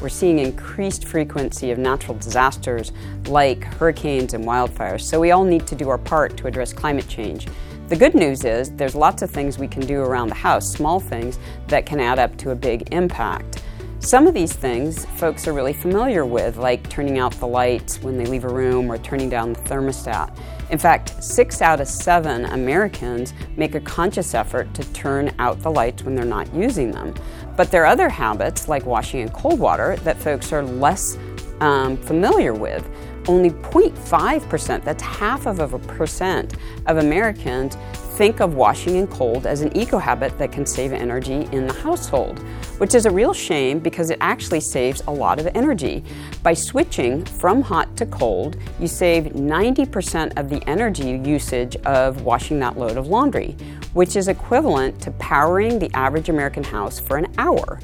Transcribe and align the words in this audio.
we're 0.00 0.08
seeing 0.08 0.38
increased 0.38 1.06
frequency 1.06 1.70
of 1.70 1.78
natural 1.78 2.16
disasters 2.16 2.92
like 3.26 3.64
hurricanes 3.64 4.34
and 4.34 4.44
wildfires. 4.44 5.02
So 5.02 5.18
we 5.18 5.32
all 5.32 5.44
need 5.44 5.66
to 5.66 5.74
do 5.74 5.88
our 5.88 5.98
part 5.98 6.36
to 6.38 6.46
address 6.46 6.72
climate 6.72 7.08
change. 7.08 7.46
The 7.88 7.96
good 7.96 8.14
news 8.14 8.44
is 8.44 8.70
there's 8.72 8.94
lots 8.94 9.22
of 9.22 9.30
things 9.30 9.58
we 9.58 9.66
can 9.66 9.84
do 9.86 10.00
around 10.00 10.28
the 10.28 10.34
house, 10.34 10.70
small 10.70 11.00
things 11.00 11.38
that 11.68 11.86
can 11.86 12.00
add 12.00 12.18
up 12.18 12.36
to 12.38 12.50
a 12.50 12.54
big 12.54 12.92
impact. 12.92 13.57
Some 14.00 14.28
of 14.28 14.32
these 14.32 14.52
things 14.52 15.04
folks 15.16 15.48
are 15.48 15.52
really 15.52 15.72
familiar 15.72 16.24
with, 16.24 16.56
like 16.56 16.88
turning 16.88 17.18
out 17.18 17.32
the 17.34 17.48
lights 17.48 18.00
when 18.00 18.16
they 18.16 18.26
leave 18.26 18.44
a 18.44 18.48
room 18.48 18.90
or 18.90 18.96
turning 18.96 19.28
down 19.28 19.52
the 19.52 19.60
thermostat. 19.62 20.38
In 20.70 20.78
fact, 20.78 21.22
six 21.22 21.60
out 21.60 21.80
of 21.80 21.88
seven 21.88 22.44
Americans 22.46 23.34
make 23.56 23.74
a 23.74 23.80
conscious 23.80 24.34
effort 24.34 24.72
to 24.74 24.84
turn 24.92 25.34
out 25.40 25.60
the 25.62 25.70
lights 25.70 26.04
when 26.04 26.14
they're 26.14 26.24
not 26.24 26.52
using 26.54 26.92
them. 26.92 27.12
But 27.56 27.72
there 27.72 27.82
are 27.82 27.86
other 27.86 28.08
habits, 28.08 28.68
like 28.68 28.86
washing 28.86 29.20
in 29.20 29.30
cold 29.30 29.58
water, 29.58 29.96
that 30.04 30.16
folks 30.16 30.52
are 30.52 30.62
less 30.62 31.18
um, 31.60 31.96
familiar 31.96 32.54
with. 32.54 32.88
Only 33.28 33.50
0.5%, 33.50 34.82
that's 34.82 35.02
half 35.02 35.46
of 35.46 35.60
a 35.74 35.78
percent 35.78 36.54
of 36.86 36.96
Americans 36.96 37.76
think 38.18 38.40
of 38.40 38.54
washing 38.54 38.96
in 38.96 39.06
cold 39.06 39.46
as 39.46 39.60
an 39.60 39.74
eco 39.76 39.96
habit 39.96 40.36
that 40.38 40.50
can 40.50 40.66
save 40.66 40.92
energy 40.92 41.48
in 41.52 41.68
the 41.68 41.72
household, 41.72 42.40
which 42.78 42.96
is 42.96 43.06
a 43.06 43.10
real 43.10 43.32
shame 43.32 43.78
because 43.78 44.10
it 44.10 44.18
actually 44.20 44.58
saves 44.58 45.02
a 45.06 45.10
lot 45.10 45.38
of 45.38 45.46
energy. 45.54 46.02
By 46.42 46.54
switching 46.54 47.24
from 47.24 47.62
hot 47.62 47.96
to 47.96 48.06
cold, 48.06 48.56
you 48.80 48.88
save 48.88 49.26
90% 49.26 50.36
of 50.36 50.50
the 50.50 50.60
energy 50.68 51.20
usage 51.24 51.76
of 51.86 52.22
washing 52.22 52.58
that 52.58 52.76
load 52.76 52.96
of 52.96 53.06
laundry, 53.06 53.54
which 53.92 54.16
is 54.16 54.26
equivalent 54.26 55.00
to 55.02 55.12
powering 55.12 55.78
the 55.78 55.88
average 55.94 56.28
American 56.28 56.64
house 56.64 56.98
for 56.98 57.18
an 57.18 57.32
hour. 57.38 57.78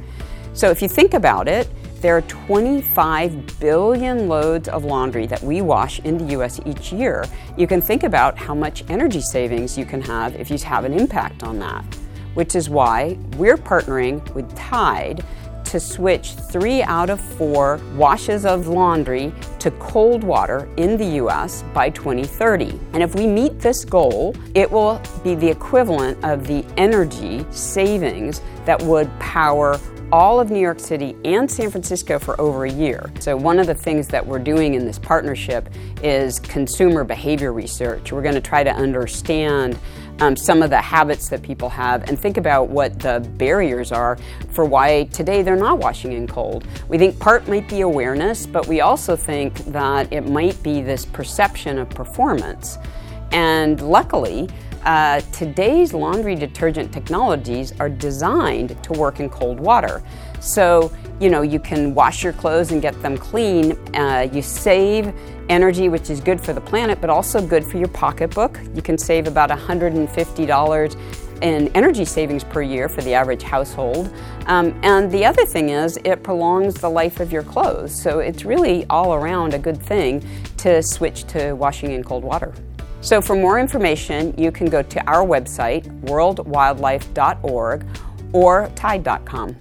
So 0.52 0.68
if 0.70 0.82
you 0.82 0.88
think 0.88 1.14
about 1.14 1.46
it, 1.46 1.68
there 2.04 2.18
are 2.18 2.20
25 2.20 3.58
billion 3.58 4.28
loads 4.28 4.68
of 4.68 4.84
laundry 4.84 5.26
that 5.26 5.42
we 5.42 5.62
wash 5.62 6.00
in 6.00 6.18
the 6.18 6.38
US 6.38 6.60
each 6.66 6.92
year. 6.92 7.24
You 7.56 7.66
can 7.66 7.80
think 7.80 8.02
about 8.02 8.36
how 8.36 8.54
much 8.54 8.84
energy 8.90 9.22
savings 9.22 9.78
you 9.78 9.86
can 9.86 10.02
have 10.02 10.34
if 10.36 10.50
you 10.50 10.58
have 10.58 10.84
an 10.84 10.92
impact 10.92 11.42
on 11.42 11.58
that, 11.60 11.82
which 12.34 12.56
is 12.56 12.68
why 12.68 13.16
we're 13.38 13.56
partnering 13.56 14.20
with 14.34 14.54
Tide 14.54 15.24
to 15.74 15.80
switch 15.80 16.34
three 16.34 16.84
out 16.84 17.10
of 17.10 17.20
four 17.20 17.80
washes 17.96 18.46
of 18.46 18.68
laundry 18.68 19.32
to 19.58 19.72
cold 19.72 20.22
water 20.22 20.68
in 20.76 20.96
the 20.96 21.16
US 21.20 21.64
by 21.74 21.90
2030. 21.90 22.78
And 22.92 23.02
if 23.02 23.16
we 23.16 23.26
meet 23.26 23.58
this 23.58 23.84
goal, 23.84 24.36
it 24.54 24.70
will 24.70 25.02
be 25.24 25.34
the 25.34 25.48
equivalent 25.48 26.24
of 26.24 26.46
the 26.46 26.64
energy 26.76 27.44
savings 27.50 28.40
that 28.66 28.80
would 28.82 29.10
power 29.18 29.80
all 30.12 30.38
of 30.38 30.48
New 30.48 30.60
York 30.60 30.78
City 30.78 31.16
and 31.24 31.50
San 31.50 31.72
Francisco 31.72 32.20
for 32.20 32.40
over 32.40 32.66
a 32.66 32.70
year. 32.70 33.10
So, 33.18 33.36
one 33.36 33.58
of 33.58 33.66
the 33.66 33.74
things 33.74 34.06
that 34.08 34.24
we're 34.24 34.38
doing 34.38 34.74
in 34.74 34.86
this 34.86 35.00
partnership 35.00 35.68
is 36.04 36.38
consumer 36.38 37.02
behavior 37.02 37.52
research. 37.52 38.12
We're 38.12 38.22
going 38.22 38.36
to 38.36 38.40
try 38.40 38.62
to 38.62 38.70
understand 38.70 39.76
um, 40.20 40.36
some 40.36 40.62
of 40.62 40.70
the 40.70 40.80
habits 40.80 41.28
that 41.28 41.42
people 41.42 41.68
have 41.68 42.08
and 42.08 42.18
think 42.18 42.36
about 42.36 42.68
what 42.68 42.98
the 42.98 43.20
barriers 43.36 43.92
are 43.92 44.18
for 44.50 44.64
why 44.64 45.04
today 45.04 45.42
they're 45.42 45.56
not 45.56 45.78
washing 45.78 46.12
in 46.12 46.26
cold. 46.26 46.66
We 46.88 46.98
think 46.98 47.18
part 47.18 47.48
might 47.48 47.68
be 47.68 47.80
awareness, 47.80 48.46
but 48.46 48.66
we 48.66 48.80
also 48.80 49.16
think 49.16 49.54
that 49.66 50.12
it 50.12 50.28
might 50.28 50.60
be 50.62 50.82
this 50.82 51.04
perception 51.04 51.78
of 51.78 51.90
performance. 51.90 52.78
And 53.34 53.80
luckily, 53.82 54.48
uh, 54.84 55.20
today's 55.32 55.92
laundry 55.92 56.36
detergent 56.36 56.92
technologies 56.92 57.72
are 57.80 57.88
designed 57.88 58.80
to 58.84 58.92
work 58.92 59.18
in 59.18 59.28
cold 59.28 59.58
water. 59.58 60.02
So, 60.38 60.92
you 61.18 61.30
know, 61.30 61.42
you 61.42 61.58
can 61.58 61.94
wash 61.94 62.22
your 62.22 62.32
clothes 62.32 62.70
and 62.70 62.80
get 62.80 63.00
them 63.02 63.18
clean. 63.18 63.72
Uh, 63.96 64.28
you 64.32 64.40
save 64.40 65.12
energy, 65.48 65.88
which 65.88 66.10
is 66.10 66.20
good 66.20 66.40
for 66.40 66.52
the 66.52 66.60
planet, 66.60 67.00
but 67.00 67.10
also 67.10 67.44
good 67.44 67.64
for 67.64 67.76
your 67.76 67.88
pocketbook. 67.88 68.60
You 68.72 68.82
can 68.82 68.96
save 68.96 69.26
about 69.26 69.50
$150 69.50 70.96
in 71.42 71.68
energy 71.74 72.04
savings 72.04 72.44
per 72.44 72.62
year 72.62 72.88
for 72.88 73.02
the 73.02 73.14
average 73.14 73.42
household. 73.42 74.14
Um, 74.46 74.78
and 74.84 75.10
the 75.10 75.24
other 75.24 75.44
thing 75.44 75.70
is, 75.70 75.98
it 76.04 76.22
prolongs 76.22 76.74
the 76.74 76.88
life 76.88 77.18
of 77.18 77.32
your 77.32 77.42
clothes. 77.42 78.00
So 78.00 78.20
it's 78.20 78.44
really 78.44 78.86
all 78.88 79.12
around 79.14 79.54
a 79.54 79.58
good 79.58 79.82
thing 79.82 80.24
to 80.58 80.84
switch 80.84 81.24
to 81.28 81.54
washing 81.54 81.90
in 81.90 82.04
cold 82.04 82.22
water. 82.22 82.54
So, 83.04 83.20
for 83.20 83.36
more 83.36 83.60
information, 83.60 84.32
you 84.38 84.50
can 84.50 84.66
go 84.66 84.80
to 84.80 85.06
our 85.06 85.26
website, 85.26 85.84
worldwildlife.org 86.06 87.86
or 88.32 88.70
tide.com. 88.74 89.56